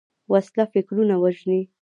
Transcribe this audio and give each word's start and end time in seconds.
وسله 0.31 0.63
فکرونه 0.73 1.15
وژني 1.23 1.59